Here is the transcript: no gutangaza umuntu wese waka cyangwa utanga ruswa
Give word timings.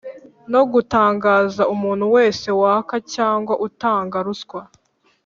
no 0.51 0.61
gutangaza 0.71 1.63
umuntu 1.75 2.05
wese 2.15 2.47
waka 2.61 2.95
cyangwa 3.13 3.53
utanga 3.67 4.17
ruswa 4.27 4.61